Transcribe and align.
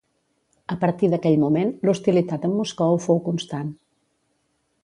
A 0.75 0.77
partir 0.83 1.09
d'aquell 1.11 1.37
moment 1.43 1.75
l'hostilitat 1.87 2.49
amb 2.49 2.57
Moscou 2.63 2.99
fou 3.07 3.25
constant. 3.29 3.73